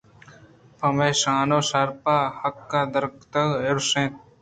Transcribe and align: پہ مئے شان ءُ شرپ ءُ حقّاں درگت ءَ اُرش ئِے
پہ 0.77 0.87
مئے 0.95 1.09
شان 1.21 1.49
ءُ 1.57 1.67
شرپ 1.69 2.05
ءُ 2.15 2.33
حقّاں 2.39 2.85
درگت 2.93 3.33
ءَ 3.41 3.61
اُرش 3.65 3.89
ئِے 3.97 4.05